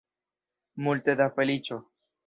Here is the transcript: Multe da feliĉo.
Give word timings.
Multe 0.87 1.17
da 1.23 1.31
feliĉo. 1.39 1.83